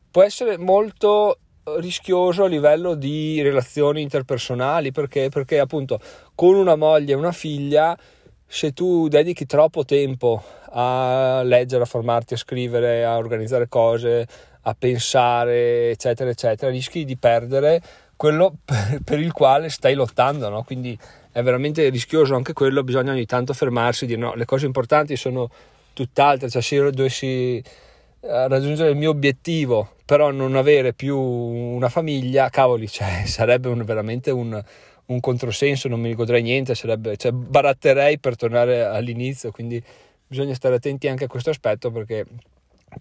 può 0.09 0.21
essere 0.21 0.57
molto 0.57 1.39
rischioso 1.79 2.43
a 2.43 2.47
livello 2.47 2.93
di 2.93 3.41
relazioni 3.41 4.01
interpersonali 4.01 4.91
perché, 4.91 5.29
perché 5.29 5.57
appunto 5.57 5.99
con 6.35 6.53
una 6.53 6.75
moglie 6.75 7.13
e 7.13 7.15
una 7.15 7.31
figlia 7.31 7.97
se 8.45 8.73
tu 8.73 9.07
dedichi 9.07 9.47
troppo 9.47 9.83
tempo 9.85 10.43
a 10.69 11.41
leggere, 11.43 11.81
a 11.81 11.87
formarti, 11.87 12.35
a 12.35 12.37
scrivere, 12.37 13.03
a 13.03 13.17
organizzare 13.17 13.67
cose, 13.67 14.27
a 14.61 14.75
pensare, 14.77 15.89
eccetera, 15.89 16.29
eccetera, 16.29 16.71
rischi 16.71 17.05
di 17.05 17.17
perdere 17.17 17.81
quello 18.15 18.53
per, 18.63 18.99
per 19.03 19.19
il 19.19 19.31
quale 19.31 19.69
stai 19.69 19.95
lottando, 19.95 20.49
no? 20.49 20.61
Quindi 20.61 20.95
è 21.33 21.41
veramente 21.41 21.89
rischioso 21.89 22.35
anche 22.35 22.53
quello, 22.53 22.83
bisogna 22.83 23.11
ogni 23.11 23.25
tanto 23.25 23.53
fermarsi 23.53 24.03
e 24.03 24.07
dire 24.07 24.19
no, 24.19 24.35
le 24.35 24.45
cose 24.45 24.67
importanti 24.67 25.15
sono 25.15 25.49
tutt'altre, 25.93 26.47
cioè 26.47 26.61
se 26.61 26.75
io 26.75 26.91
dovessi 26.91 27.57
eh, 27.57 28.47
raggiungere 28.47 28.91
il 28.91 28.97
mio 28.97 29.09
obiettivo, 29.09 29.95
però 30.05 30.29
non 30.29 30.55
avere 30.55 30.93
più 30.93 31.17
una 31.17 31.89
famiglia, 31.89 32.49
cavoli, 32.49 32.87
cioè, 32.87 33.23
sarebbe 33.25 33.67
un, 33.67 33.83
veramente 33.83 34.29
un, 34.29 34.63
un, 35.07 35.19
controsenso, 35.19 35.87
non 35.87 35.99
mi 35.99 36.13
godrei 36.13 36.43
niente, 36.43 36.75
sarebbe, 36.75 37.17
cioè, 37.17 37.31
baratterei 37.31 38.19
per 38.19 38.35
tornare 38.35 38.83
all'inizio, 38.83 39.49
quindi 39.51 39.83
bisogna 40.27 40.53
stare 40.53 40.75
attenti 40.75 41.07
anche 41.07 41.23
a 41.23 41.27
questo 41.27 41.49
aspetto 41.49 41.91
perché 41.91 42.25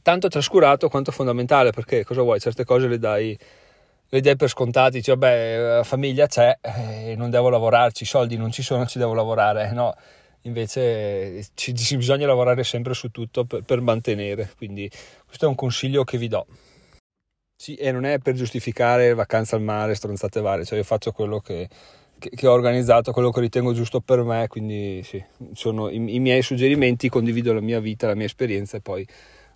tanto 0.01 0.29
trascurato 0.29 0.89
quanto 0.89 1.13
fondamentale, 1.13 1.71
perché 1.71 2.03
cosa 2.03 2.23
vuoi, 2.23 2.41
certe 2.41 2.65
cose 2.65 2.89
le 2.89 2.99
dai 2.99 3.39
le 4.15 4.21
dai 4.21 4.37
per 4.37 4.51
scontati, 4.51 4.99
dici 4.99 5.11
vabbè 5.11 5.57
la 5.77 5.85
famiglia 5.85 6.27
c'è, 6.27 6.59
eh, 6.61 7.15
non 7.17 7.31
devo 7.31 7.49
lavorarci, 7.49 8.03
i 8.03 8.07
soldi 8.07 8.37
non 8.37 8.51
ci 8.51 8.63
sono, 8.63 8.85
ci 8.85 8.99
devo 8.99 9.15
lavorare, 9.15 9.73
no, 9.73 9.95
invece 10.43 11.47
ci, 11.55 11.75
ci 11.75 11.97
bisogna 11.97 12.27
lavorare 12.27 12.63
sempre 12.63 12.93
su 12.93 13.09
tutto 13.09 13.47
per, 13.47 13.63
per, 13.63 13.81
mantenere, 13.81 14.53
quindi 14.55 14.91
questo 15.25 15.47
è 15.47 15.49
un 15.49 15.55
consiglio 15.55 16.05
che 16.05 16.19
vi 16.19 16.29
do. 16.29 16.47
Sì, 17.57 17.75
e 17.77 17.91
non 17.91 18.05
è 18.05 18.19
per 18.19 18.35
giustificare 18.35 19.15
vacanza 19.15 19.57
al 19.57 19.63
mare, 19.63 19.95
stronzate 19.95 20.43
varie, 20.43 20.67
cioè 20.67 20.77
io 20.77 20.85
faccio 20.85 21.13
quello 21.13 21.41
che, 21.41 21.67
che, 22.19 22.29
che 22.29 22.47
ho 22.47 22.53
organizzato, 22.53 23.13
quello 23.13 23.31
che 23.31 23.41
ritengo 23.41 23.73
giusto 23.73 24.01
per 24.01 24.23
me, 24.25 24.47
quindi 24.47 25.03
sì, 25.05 25.25
sono 25.55 25.89
i, 25.89 25.95
i 25.97 26.21
miei 26.21 26.43
suggerimenti, 26.43 27.09
condivido 27.09 27.55
la 27.55 27.61
mia 27.61 27.81
vita, 27.81 28.09
la 28.09 28.15
mia 28.15 28.27
esperienza 28.27 28.77
e 28.77 28.83
poi 28.83 29.07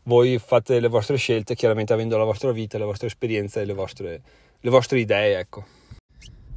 voi 0.07 0.39
fate 0.39 0.81
le 0.81 0.89
vostre 0.89 1.17
scelte, 1.17 1.55
chiaramente 1.55 1.93
avendo 1.93 2.17
la 2.17 2.25
vostra 2.25 2.53
vita, 2.53 2.79
le 2.79 2.85
vostre 2.85 3.09
esperienze 3.09 3.61
e 3.61 3.65
le 3.65 3.75
vostre, 3.75 4.23
le 4.61 4.71
vostre 4.71 5.01
idee, 5.01 5.39
ecco. 5.39 5.65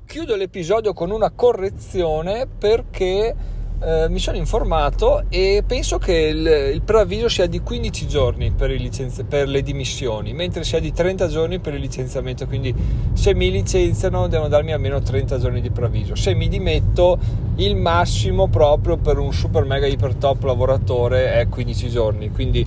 Chiudo 0.06 0.36
l'episodio 0.36 0.94
con 0.94 1.12
una 1.12 1.30
correzione 1.30 2.48
perché 2.48 3.36
eh, 3.82 4.10
mi 4.10 4.20
sono 4.20 4.36
informato 4.36 5.24
e 5.30 5.64
penso 5.66 5.98
che 6.00 6.14
il, 6.14 6.74
il, 6.74 6.82
preavviso 6.82 7.30
sia 7.30 7.46
di 7.46 7.62
15 7.62 8.08
giorni 8.08 8.52
per, 8.52 8.72
licenzi- 8.72 9.24
per, 9.24 9.48
le 9.48 9.62
dimissioni, 9.62 10.34
mentre 10.34 10.64
sia 10.64 10.80
di 10.80 10.92
30 10.92 11.28
giorni 11.28 11.60
per 11.60 11.76
il 11.76 11.80
licenziamento. 11.80 12.46
Quindi, 12.46 12.74
se 13.14 13.34
mi 13.34 13.50
licenziano, 13.52 14.28
devono 14.28 14.50
darmi 14.50 14.74
almeno 14.74 15.02
30 15.02 15.40
giorni 15.40 15.62
di 15.62 15.70
preavviso. 15.70 16.16
Se 16.16 16.34
mi 16.34 16.50
dimetto, 16.50 17.18
il 17.56 17.76
massimo 17.76 18.48
proprio 18.48 18.98
per 18.98 19.18
un 19.18 19.32
super 19.32 19.64
mega 19.64 19.88
iper 19.88 20.16
top 20.16 20.44
lavoratore 20.44 21.34
è 21.34 21.48
15 21.48 21.90
giorni. 21.90 22.32
Quindi, 22.32 22.66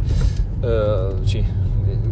eh, 0.62 1.08
sì 1.24 1.61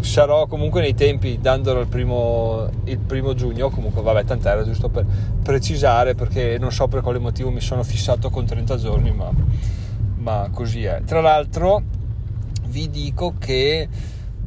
sarò 0.00 0.46
comunque 0.46 0.80
nei 0.80 0.94
tempi 0.94 1.38
dandolo 1.40 1.80
il 1.80 1.86
primo, 1.86 2.68
il 2.84 2.98
primo 2.98 3.34
giugno 3.34 3.70
comunque 3.70 4.02
vabbè 4.02 4.24
tant'era 4.24 4.64
giusto 4.64 4.88
per 4.88 5.04
precisare 5.42 6.14
perché 6.14 6.58
non 6.58 6.72
so 6.72 6.88
per 6.88 7.02
quale 7.02 7.18
motivo 7.18 7.50
mi 7.50 7.60
sono 7.60 7.82
fissato 7.82 8.30
con 8.30 8.46
30 8.46 8.76
giorni 8.76 9.12
ma, 9.12 9.30
ma 10.16 10.48
così 10.52 10.84
è. 10.84 11.02
Tra 11.04 11.20
l'altro 11.20 11.82
vi 12.66 12.88
dico 12.88 13.34
che 13.38 13.88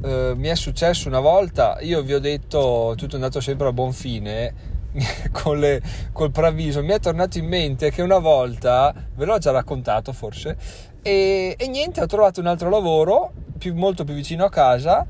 eh, 0.02 0.34
mi 0.36 0.48
è 0.48 0.56
successo 0.56 1.08
una 1.08 1.20
volta 1.20 1.78
io 1.82 2.02
vi 2.02 2.14
ho 2.14 2.20
detto 2.20 2.94
tutto 2.98 3.14
è 3.14 3.16
andato 3.16 3.40
sempre 3.40 3.68
a 3.68 3.74
buon 3.74 3.94
fine 3.94 4.54
con 5.32 5.60
le, 5.60 5.82
col 6.12 6.32
preavviso 6.32 6.84
mi 6.84 6.94
è 6.94 7.00
tornato 7.00 7.38
in 7.38 7.48
mente 7.48 7.92
che 7.92 8.02
una 8.02 8.20
volta 8.20 8.94
ve 9.16 9.26
l'ho 9.26 9.38
già 9.38 9.52
raccontato 9.52 10.14
forse 10.14 10.58
e, 11.02 11.56
e 11.58 11.68
niente 11.68 12.02
ho 12.02 12.06
trovato 12.06 12.40
un 12.40 12.48
altro 12.48 12.70
lavoro 12.70 13.32
più, 13.58 13.76
molto 13.76 14.04
più 14.04 14.14
vicino 14.14 14.46
a 14.46 14.50
casa 14.50 15.06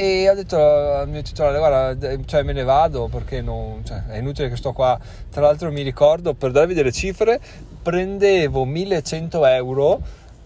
e 0.00 0.30
ho 0.30 0.34
detto 0.34 0.56
al 0.56 1.08
mio 1.08 1.22
titolare 1.22 1.58
guarda 1.58 2.16
cioè 2.24 2.44
me 2.44 2.52
ne 2.52 2.62
vado 2.62 3.08
perché 3.08 3.42
non, 3.42 3.82
cioè, 3.84 4.06
è 4.06 4.18
inutile 4.18 4.48
che 4.48 4.54
sto 4.54 4.72
qua. 4.72 4.96
Tra 5.28 5.42
l'altro 5.42 5.72
mi 5.72 5.82
ricordo 5.82 6.34
per 6.34 6.52
darvi 6.52 6.72
delle 6.72 6.92
cifre 6.92 7.40
prendevo 7.82 8.64
1100 8.64 9.44
euro 9.46 10.00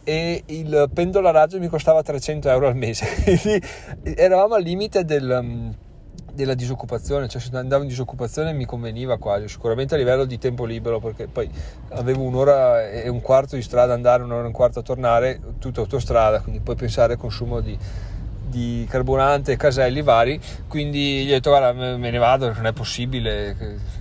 e 0.05 0.43
il 0.47 0.89
pendolaraggio 0.95 1.59
mi 1.59 1.69
costava 1.69 2.03
300 2.03 2.49
euro 2.49 2.67
al 2.69 2.77
mese. 2.77 3.05
Quindi 3.23 3.63
eravamo 4.15 4.55
al 4.55 4.63
limite 4.63 5.05
del, 5.05 5.41
mm, 5.43 5.71
della 6.33 6.55
disoccupazione 6.55 7.29
cioè 7.29 7.43
se 7.43 7.55
andavo 7.55 7.83
in 7.83 7.91
disoccupazione 7.91 8.55
mi 8.55 8.65
conveniva 8.65 9.19
quasi 9.19 9.49
sicuramente 9.49 9.97
a 9.97 9.99
livello 9.99 10.25
di 10.25 10.39
tempo 10.39 10.65
libero 10.65 10.99
perché 10.99 11.27
poi 11.27 11.51
avevo 11.91 12.23
un'ora 12.23 12.89
e 12.89 13.07
un 13.11 13.21
quarto 13.21 13.57
di 13.57 13.61
strada 13.61 13.93
andare 13.93 14.23
un'ora 14.23 14.45
e 14.45 14.47
un 14.47 14.53
quarto 14.53 14.79
a 14.79 14.83
tornare 14.83 15.39
tutta 15.59 15.81
autostrada 15.81 16.41
quindi 16.41 16.61
puoi 16.61 16.75
pensare 16.75 17.13
al 17.13 17.19
consumo 17.19 17.61
di 17.61 17.79
di 18.53 18.87
carburante, 18.89 19.57
caselli 19.57 20.03
vari, 20.03 20.39
quindi 20.69 21.25
gli 21.25 21.31
ho 21.31 21.35
detto 21.35 21.49
guarda 21.49 21.73
me 21.73 22.11
ne 22.11 22.19
vado, 22.19 22.53
non 22.53 22.67
è 22.67 22.73
possibile, 22.73 23.57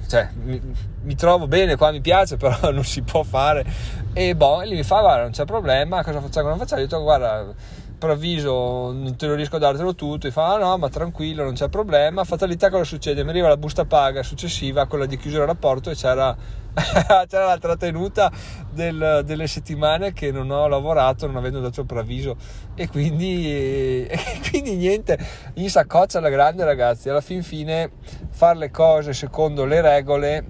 cioè, 0.07 0.27
mi, 0.43 0.61
mi, 1.03 1.15
trovo 1.15 1.47
bene 1.47 1.77
qua, 1.77 1.91
mi 1.91 2.01
piace, 2.01 2.35
però 2.37 2.71
non 2.71 2.83
si 2.83 3.01
può 3.01 3.23
fare. 3.23 3.65
E 4.13 4.35
boh, 4.35 4.61
e 4.61 4.67
lui 4.67 4.75
mi 4.75 4.83
fa 4.83 4.99
guarda 4.99 5.21
non 5.21 5.31
c'è 5.31 5.45
problema, 5.45 6.03
cosa 6.03 6.19
facciamo, 6.19 6.49
non 6.49 6.57
facciamo? 6.57 6.81
Gli 6.81 6.83
ho 6.83 6.87
detto 6.87 7.01
guarda 7.01 7.53
preavviso 8.01 8.91
non 8.91 9.15
te 9.15 9.27
lo 9.27 9.35
riesco 9.35 9.57
a 9.57 9.59
dartelo 9.59 9.93
tutto 9.93 10.25
e 10.25 10.31
fa 10.31 10.55
ah 10.55 10.57
no 10.57 10.77
ma 10.79 10.89
tranquillo 10.89 11.43
non 11.43 11.53
c'è 11.53 11.69
problema 11.69 12.23
fatalità 12.23 12.71
cosa 12.71 12.83
succede? 12.83 13.23
Mi 13.23 13.29
arriva 13.29 13.47
la 13.47 13.57
busta 13.57 13.85
paga 13.85 14.23
successiva 14.23 14.87
quella 14.87 15.05
di 15.05 15.17
chiusura 15.17 15.45
rapporto 15.45 15.91
e 15.91 15.95
c'era 15.95 16.35
c'era 17.27 17.45
la 17.45 17.57
trattenuta 17.57 18.31
del, 18.71 19.21
delle 19.23 19.45
settimane 19.45 20.13
che 20.13 20.31
non 20.31 20.49
ho 20.49 20.67
lavorato 20.67 21.27
non 21.27 21.35
avendo 21.35 21.59
dato 21.59 21.81
il 21.81 21.85
preavviso. 21.85 22.35
E 22.75 22.87
quindi, 22.87 24.05
e 24.07 24.19
quindi 24.49 24.75
niente 24.75 25.19
in 25.55 25.69
saccoccia 25.69 26.19
alla 26.19 26.29
grande 26.29 26.63
ragazzi. 26.63 27.09
Alla 27.09 27.21
fin 27.21 27.43
fine 27.43 27.91
fare 28.29 28.57
le 28.57 28.71
cose 28.71 29.13
secondo 29.13 29.65
le 29.65 29.81
regole 29.81 30.45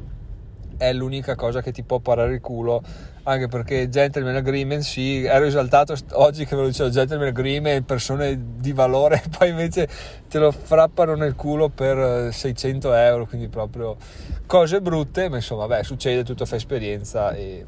è 0.77 0.93
l'unica 0.93 1.35
cosa 1.35 1.61
che 1.61 1.71
ti 1.71 1.83
può 1.83 1.99
parare 1.99 2.33
il 2.33 2.41
culo 2.41 2.81
anche 3.23 3.47
perché 3.47 3.89
gentleman 3.89 4.35
agreement 4.35 4.81
sì, 4.81 5.23
ero 5.23 5.45
esaltato 5.45 5.95
oggi 6.13 6.45
che 6.45 6.55
ve 6.55 6.61
lo 6.63 6.67
dicevo 6.67 6.89
gentleman 6.89 7.27
agreement, 7.27 7.85
persone 7.85 8.39
di 8.57 8.71
valore 8.71 9.21
poi 9.37 9.49
invece 9.49 9.87
te 10.27 10.39
lo 10.39 10.51
frappano 10.51 11.15
nel 11.15 11.35
culo 11.35 11.69
per 11.69 12.33
600 12.33 12.93
euro 12.93 13.25
quindi 13.25 13.47
proprio 13.47 13.95
cose 14.45 14.81
brutte 14.81 15.29
ma 15.29 15.35
insomma 15.37 15.67
beh 15.67 15.83
succede, 15.83 16.23
tutto 16.23 16.45
fa 16.45 16.55
esperienza 16.55 17.33
e 17.33 17.65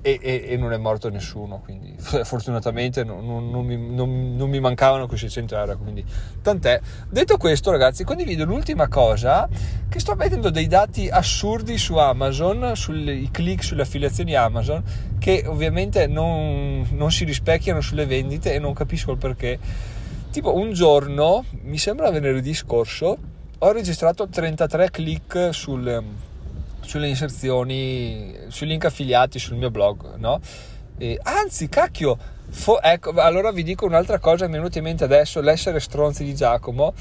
e, 0.00 0.18
e, 0.22 0.44
e, 0.48 0.56
non 0.56 0.72
è 0.72 0.76
morto 0.76 1.08
nessuno, 1.10 1.60
quindi 1.60 1.94
fortunatamente 1.98 3.04
non, 3.04 3.26
non, 3.26 3.50
non, 3.50 3.64
mi, 3.64 3.76
non, 3.76 4.48
mi, 4.48 4.60
mancavano 4.60 5.06
quei 5.06 5.18
600 5.18 5.56
euro, 5.56 5.76
quindi 5.78 6.04
tant'è. 6.40 6.80
Detto 7.08 7.36
questo 7.36 7.70
ragazzi, 7.70 8.04
condivido 8.04 8.44
l'ultima 8.44 8.88
cosa, 8.88 9.48
che 9.88 9.98
sto 10.00 10.14
vedendo 10.14 10.50
dei 10.50 10.66
dati 10.66 11.08
assurdi 11.08 11.76
su 11.78 11.96
Amazon, 11.96 12.72
sui 12.74 13.28
click 13.30 13.64
sulle 13.64 13.82
affiliazioni 13.82 14.34
Amazon, 14.34 14.82
che 15.18 15.44
ovviamente 15.46 16.06
non, 16.06 16.86
si 17.10 17.24
rispecchiano 17.24 17.80
sulle 17.80 18.06
vendite 18.06 18.54
e 18.54 18.58
non 18.58 18.72
capisco 18.74 19.12
il 19.12 19.18
perché. 19.18 19.58
Tipo 20.30 20.54
un 20.54 20.72
giorno, 20.72 21.44
mi 21.62 21.78
sembra 21.78 22.10
venerdì 22.10 22.54
scorso, 22.54 23.16
ho 23.58 23.72
registrato 23.72 24.28
33 24.28 24.90
click 24.90 25.48
sul 25.52 26.04
sulle 26.88 27.06
inserzioni, 27.08 28.34
sui 28.48 28.66
link 28.66 28.86
affiliati 28.86 29.38
sul 29.38 29.58
mio 29.58 29.70
blog, 29.70 30.14
no? 30.16 30.40
E, 30.96 31.20
anzi, 31.22 31.68
cacchio, 31.68 32.16
fo- 32.48 32.80
ecco, 32.80 33.10
allora 33.10 33.52
vi 33.52 33.62
dico 33.62 33.84
un'altra 33.84 34.18
cosa, 34.18 34.46
mi 34.46 34.54
è 34.54 34.56
venuta 34.56 34.78
in 34.78 34.84
mente 34.84 35.04
adesso, 35.04 35.42
l'essere 35.42 35.80
stronzi 35.80 36.24
di 36.24 36.34
Giacomo, 36.34 36.94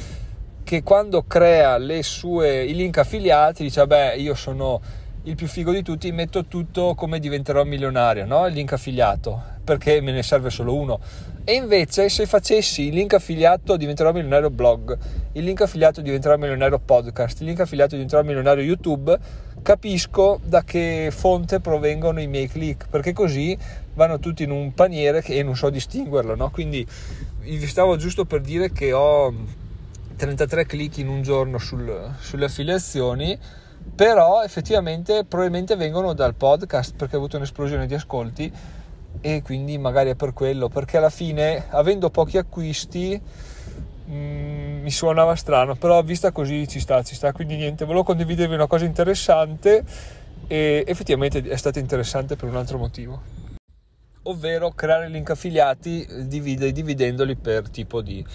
che 0.65 0.83
quando 0.83 1.23
crea 1.23 1.79
sue, 2.01 2.65
i 2.65 2.75
link 2.75 2.97
affiliati 2.97 3.63
dice, 3.63 3.79
vabbè, 3.79 4.15
io 4.15 4.35
sono 4.35 4.81
il 5.23 5.35
più 5.35 5.47
figo 5.47 5.71
di 5.71 5.83
tutti, 5.83 6.11
metto 6.11 6.47
tutto 6.47 6.93
come 6.93 7.19
diventerò 7.19 7.63
milionario, 7.63 8.25
no? 8.25 8.45
Il 8.45 8.53
link 8.53 8.73
affiliato, 8.73 9.41
perché 9.63 10.01
me 10.01 10.11
ne 10.11 10.21
serve 10.21 10.49
solo 10.49 10.75
uno. 10.75 10.99
E 11.45 11.53
invece 11.53 12.09
se 12.09 12.25
facessi 12.25 12.87
il 12.87 12.93
link 12.93 13.13
affiliato 13.13 13.77
diventerò 13.77 14.11
milionario 14.11 14.49
blog, 14.49 14.97
il 15.31 15.45
link 15.45 15.61
affiliato 15.61 16.01
diventerà 16.01 16.35
milionario 16.35 16.77
podcast, 16.77 17.39
il 17.39 17.47
link 17.47 17.61
affiliato 17.61 17.95
diventerà 17.95 18.21
milionario 18.21 18.61
YouTube, 18.65 19.17
capisco 19.67 20.39
da 20.45 20.63
che 20.63 21.09
fonte 21.11 21.59
provengono 21.59 22.21
i 22.21 22.27
miei 22.27 22.47
click, 22.47 22.87
perché 22.87 23.11
così 23.11 23.57
vanno 23.95 24.17
tutti 24.17 24.43
in 24.43 24.51
un 24.51 24.73
paniere 24.73 25.21
e 25.25 25.43
non 25.43 25.57
so 25.57 25.69
distinguerlo, 25.69 26.35
no? 26.35 26.49
Quindi 26.51 26.87
vi 27.41 27.67
stavo 27.67 27.97
giusto 27.97 28.23
per 28.23 28.39
dire 28.39 28.71
che 28.71 28.93
ho 28.93 29.33
33 30.15 30.65
click 30.65 30.99
in 30.99 31.09
un 31.09 31.21
giorno 31.21 31.57
sul, 31.57 32.15
sulle 32.17 32.45
affiliazioni, 32.45 33.37
però 33.93 34.41
effettivamente 34.41 35.25
probabilmente 35.25 35.75
vengono 35.75 36.13
dal 36.13 36.33
podcast 36.33 36.95
perché 36.95 37.17
ho 37.17 37.19
avuto 37.19 37.35
un'esplosione 37.35 37.87
di 37.87 37.93
ascolti 37.93 38.49
e 39.19 39.41
quindi 39.41 39.77
magari 39.77 40.11
è 40.11 40.15
per 40.15 40.31
quello, 40.31 40.69
perché 40.69 40.95
alla 40.95 41.09
fine 41.09 41.65
avendo 41.71 42.09
pochi 42.09 42.37
acquisti 42.37 43.21
mh, 44.05 44.13
mm, 44.13 44.76
mi 44.87 44.91
suonava 44.91 45.35
strano, 45.35 45.75
però 45.75 46.01
vista 46.01 46.31
così 46.31 46.65
ci 46.65 46.79
sta, 46.79 47.03
ci 47.03 47.13
sta, 47.13 47.33
quindi 47.33 47.57
niente, 47.57 47.83
volevo 47.83 48.05
condividervi 48.05 48.53
una 48.53 48.67
cosa 48.67 48.85
interessante 48.85 49.83
e 50.47 50.85
effettivamente 50.87 51.43
è 51.43 51.57
stata 51.57 51.79
interessante 51.79 52.37
per 52.37 52.47
un 52.47 52.55
altro 52.55 52.77
motivo, 52.77 53.21
ovvero 54.23 54.71
creare 54.71 55.09
link 55.09 55.29
affiliati 55.29 56.07
dividendoli 56.25 57.35
per 57.35 57.69
tipo 57.69 58.01
di 58.01 58.25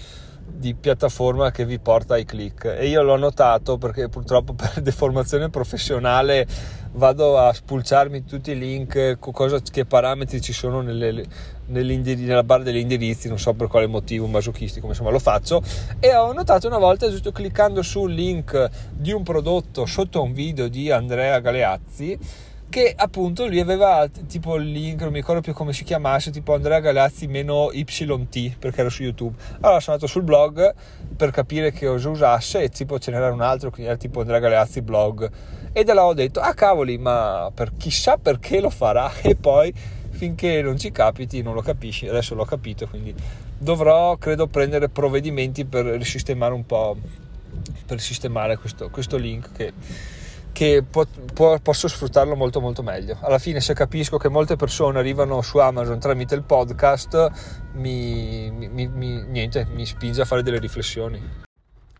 di 0.45 0.75
piattaforma 0.75 1.51
che 1.51 1.65
vi 1.65 1.79
porta 1.79 2.13
ai 2.13 2.25
click. 2.25 2.65
E 2.65 2.87
io 2.87 3.01
l'ho 3.01 3.17
notato 3.17 3.77
perché 3.77 4.09
purtroppo 4.09 4.53
per 4.55 4.81
deformazione 4.81 5.49
professionale 5.49 6.47
vado 6.93 7.37
a 7.37 7.51
spulciarmi 7.51 8.23
tutti 8.23 8.51
i 8.51 8.57
link 8.57 9.17
cosa, 9.19 9.59
che 9.59 9.85
parametri 9.85 10.39
ci 10.41 10.53
sono 10.53 10.81
nelle, 10.81 11.25
nella 11.65 12.43
barra 12.43 12.63
degli 12.63 12.77
indirizzi 12.77 13.27
non 13.27 13.39
so 13.39 13.53
per 13.53 13.67
quale 13.67 13.87
motivo 13.87 14.27
masochistico 14.27 14.87
insomma 14.87 15.09
lo 15.09 15.19
faccio. 15.19 15.61
E 15.99 16.15
ho 16.15 16.31
notato 16.33 16.67
una 16.67 16.77
volta 16.77 17.09
giusto 17.09 17.31
cliccando 17.31 17.81
sul 17.81 18.13
link 18.13 18.69
di 18.91 19.11
un 19.11 19.23
prodotto 19.23 19.85
sotto 19.85 20.21
un 20.21 20.33
video 20.33 20.67
di 20.67 20.91
Andrea 20.91 21.39
Galeazzi 21.39 22.51
che 22.73 22.91
appunto 22.97 23.45
lui 23.45 23.59
aveva 23.59 24.09
tipo 24.27 24.55
il 24.55 24.71
link, 24.71 25.01
non 25.01 25.11
mi 25.11 25.17
ricordo 25.19 25.41
più 25.41 25.53
come 25.53 25.73
si 25.73 25.83
chiamasse, 25.83 26.31
tipo 26.31 26.55
Andrea 26.55 26.79
Galazzi 26.79 27.27
meno 27.27 27.69
YT 27.71 28.57
perché 28.57 28.79
era 28.79 28.89
su 28.89 29.03
YouTube. 29.03 29.35
Allora 29.59 29.79
sono 29.79 29.95
andato 29.95 30.07
sul 30.07 30.23
blog 30.23 30.73
per 31.15 31.29
capire 31.29 31.71
che 31.71 31.85
cosa 31.85 32.09
usasse 32.09 32.63
e 32.63 32.69
tipo 32.69 32.97
ce 32.97 33.11
n'era 33.11 33.31
un 33.31 33.41
altro 33.41 33.69
che 33.69 33.83
era 33.83 33.95
tipo 33.95 34.21
Andrea 34.21 34.39
Galazzi 34.39 34.81
blog. 34.81 35.29
E 35.71 35.83
da 35.83 35.93
là 35.93 36.03
ho 36.03 36.15
detto 36.15 36.39
ah 36.39 36.55
cavoli 36.55 36.97
ma 36.97 37.51
per 37.53 37.73
chissà 37.77 38.17
perché 38.17 38.59
lo 38.59 38.71
farà? 38.71 39.11
E 39.21 39.35
poi 39.35 39.71
finché 40.09 40.63
non 40.63 40.75
ci 40.75 40.91
capiti 40.91 41.43
non 41.43 41.53
lo 41.53 41.61
capisci, 41.61 42.07
adesso 42.07 42.33
l'ho 42.33 42.45
capito 42.45 42.87
quindi 42.87 43.13
dovrò 43.55 44.17
credo 44.17 44.47
prendere 44.47 44.89
provvedimenti 44.89 45.63
per 45.65 45.85
risistemare 45.85 46.55
un 46.55 46.65
po' 46.65 46.97
per 47.85 48.01
sistemare 48.01 48.57
questo, 48.57 48.89
questo 48.89 49.17
link 49.17 49.51
che 49.51 49.73
che 50.53 50.83
po- 50.89 51.07
po- 51.33 51.59
posso 51.61 51.87
sfruttarlo 51.87 52.35
molto 52.35 52.61
molto 52.61 52.83
meglio. 52.83 53.17
Alla 53.21 53.39
fine 53.39 53.59
se 53.59 53.73
capisco 53.73 54.17
che 54.17 54.29
molte 54.29 54.55
persone 54.55 54.99
arrivano 54.99 55.41
su 55.41 55.57
Amazon 55.57 55.99
tramite 55.99 56.35
il 56.35 56.43
podcast, 56.43 57.31
mi, 57.73 58.49
mi, 58.51 58.87
mi, 58.87 59.25
niente, 59.27 59.67
mi 59.73 59.85
spinge 59.85 60.21
a 60.21 60.25
fare 60.25 60.43
delle 60.43 60.59
riflessioni. 60.59 61.21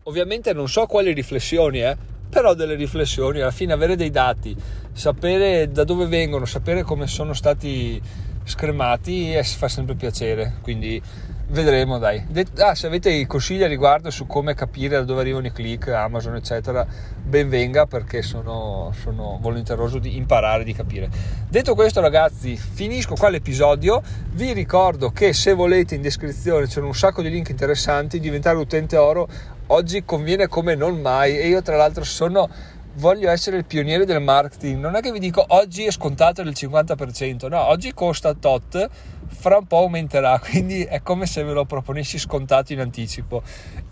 Ovviamente 0.04 0.52
non 0.52 0.68
so 0.68 0.86
quali 0.86 1.12
riflessioni, 1.12 1.82
eh, 1.82 1.96
però 2.30 2.54
delle 2.54 2.74
riflessioni, 2.74 3.40
alla 3.40 3.50
fine 3.50 3.72
avere 3.72 3.96
dei 3.96 4.10
dati, 4.10 4.56
sapere 4.92 5.70
da 5.70 5.84
dove 5.84 6.06
vengono, 6.06 6.44
sapere 6.44 6.82
come 6.82 7.06
sono 7.06 7.32
stati 7.32 8.00
scremati 8.44 9.40
fa 9.42 9.68
sempre 9.68 9.94
piacere, 9.94 10.58
quindi 10.60 11.02
vedremo 11.48 11.98
dai. 11.98 12.24
Ah, 12.58 12.74
se 12.74 12.86
avete 12.86 13.26
consigli 13.26 13.62
a 13.62 13.66
riguardo 13.66 14.10
su 14.10 14.26
come 14.26 14.54
capire 14.54 14.96
da 14.96 15.04
dove 15.04 15.20
arrivano 15.20 15.46
i 15.46 15.52
click, 15.52 15.88
Amazon 15.88 16.36
eccetera, 16.36 16.86
ben 17.22 17.48
venga 17.48 17.86
perché 17.86 18.22
sono, 18.22 18.92
sono 19.00 19.38
volenteroso 19.40 19.98
di 19.98 20.16
imparare, 20.16 20.64
di 20.64 20.72
capire. 20.72 21.08
Detto 21.48 21.74
questo 21.74 22.00
ragazzi, 22.00 22.56
finisco 22.56 23.14
qua 23.14 23.28
l'episodio, 23.28 24.02
vi 24.32 24.52
ricordo 24.52 25.10
che 25.10 25.32
se 25.32 25.52
volete 25.52 25.94
in 25.94 26.02
descrizione 26.02 26.66
c'è 26.66 26.80
un 26.80 26.94
sacco 26.94 27.22
di 27.22 27.30
link 27.30 27.48
interessanti, 27.48 28.20
diventare 28.20 28.56
utente 28.56 28.96
oro 28.96 29.28
oggi 29.68 30.04
conviene 30.04 30.46
come 30.46 30.74
non 30.74 31.00
mai 31.00 31.38
e 31.38 31.48
io 31.48 31.62
tra 31.62 31.76
l'altro 31.76 32.04
sono 32.04 32.48
voglio 32.96 33.30
essere 33.30 33.56
il 33.56 33.64
pioniere 33.64 34.04
del 34.04 34.20
marketing. 34.20 34.80
Non 34.80 34.94
è 34.94 35.00
che 35.00 35.12
vi 35.12 35.18
dico 35.18 35.44
oggi 35.48 35.84
è 35.84 35.90
scontato 35.90 36.42
del 36.42 36.54
50%, 36.56 37.48
no, 37.48 37.60
oggi 37.66 37.92
costa 37.92 38.34
tot, 38.34 38.88
fra 39.34 39.58
un 39.58 39.66
po' 39.66 39.78
aumenterà, 39.78 40.38
quindi 40.42 40.84
è 40.84 41.02
come 41.02 41.26
se 41.26 41.42
ve 41.42 41.52
lo 41.52 41.64
proponessi 41.64 42.18
scontato 42.18 42.72
in 42.72 42.80
anticipo. 42.80 43.42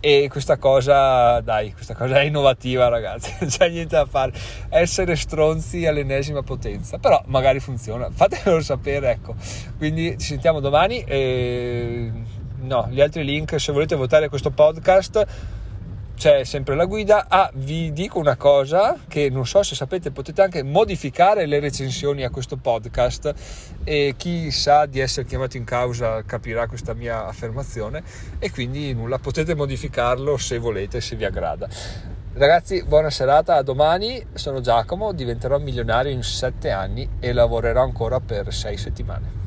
E 0.01 0.29
questa 0.31 0.57
cosa, 0.57 1.41
dai, 1.41 1.73
questa 1.73 1.95
cosa 1.95 2.21
è 2.21 2.25
innovativa, 2.25 2.89
ragazzi, 2.89 3.35
non 3.41 3.49
c'è 3.51 3.69
niente 3.69 3.97
da 3.97 4.07
fare. 4.07 4.33
Essere 4.69 5.17
stronzi 5.17 5.87
all'ennesima 5.87 6.43
potenza, 6.43 6.99
però 6.99 7.23
magari 7.27 7.61
funziona, 7.61 8.09
fatemelo 8.15 8.61
sapere, 8.63 9.11
ecco. 9.11 9.35
Quindi 9.77 10.17
ci 10.19 10.29
sentiamo 10.29 10.61
domani 10.61 11.05
e 11.05 12.11
no, 12.61 12.89
gli 12.91 13.01
altri 13.01 13.25
link 13.25 13.61
se 13.61 13.73
volete 13.73 13.97
votare 13.97 14.28
questo 14.28 14.50
podcast 14.50 15.26
c'è 16.23 16.45
sempre 16.45 16.76
la 16.76 16.85
guida. 16.85 17.26
Ah, 17.28 17.50
vi 17.52 17.93
dico 17.93 18.21
una 18.21 18.37
cosa 18.37 18.97
che 19.08 19.28
non 19.28 19.45
so 19.45 19.65
se 19.65 19.75
sapete, 19.75 20.13
potete 20.13 20.41
anche 20.41 20.63
modificare 20.63 21.47
le 21.47 21.58
recensioni 21.58 22.23
a 22.23 22.30
questo 22.30 22.56
podcast 22.56 23.35
e 23.82 24.15
chi 24.17 24.52
sa 24.52 24.87
di 24.87 25.00
essere 25.00 25.26
chiamato 25.26 25.56
in 25.56 25.65
causa 25.65 26.23
capirà 26.23 26.69
questa 26.69 26.95
mia 26.95 27.26
affermazione 27.26 28.04
e 28.39 28.52
quindi 28.52 28.95
nulla, 28.95 29.19
potete 29.19 29.56
modificarlo 29.56 30.37
se 30.37 30.58
volete, 30.58 31.00
se 31.00 31.17
vi 31.17 31.25
aggrada. 31.25 31.69
Ragazzi, 32.35 32.85
buona 32.85 33.11
serata, 33.11 33.56
a 33.56 33.63
domani. 33.63 34.25
Sono 34.35 34.61
Giacomo, 34.61 35.11
diventerò 35.11 35.58
milionario 35.58 36.13
in 36.13 36.23
7 36.23 36.71
anni 36.71 37.17
e 37.19 37.32
lavorerò 37.32 37.82
ancora 37.82 38.21
per 38.21 38.54
6 38.54 38.76
settimane. 38.76 39.42